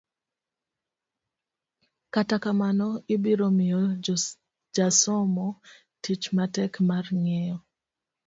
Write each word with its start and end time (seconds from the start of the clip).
kata 2.13 2.37
kamano, 2.43 2.87
ibiro 3.15 3.47
miyo 3.57 3.81
jasomo 4.75 5.47
tich 6.03 6.23
matek 6.37 6.73
mar 6.89 7.05
ng'eyo 7.21 7.57